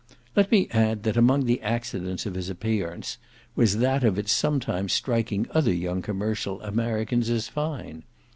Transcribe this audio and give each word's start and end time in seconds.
Let 0.35 0.51
me 0.51 0.67
add 0.71 1.03
that 1.03 1.15
among 1.15 1.45
the 1.45 1.61
accidents 1.61 2.25
of 2.25 2.33
his 2.33 2.49
appearance 2.49 3.19
was 3.55 3.77
that 3.77 4.03
of 4.03 4.17
its 4.17 4.31
sometimes 4.31 4.93
striking 4.93 5.45
other 5.51 5.71
young 5.71 6.01
commercial 6.01 6.59
Americans 6.63 7.29
as 7.29 7.47
fine. 7.47 8.01